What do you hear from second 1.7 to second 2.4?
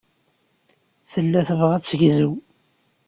ad tegzu.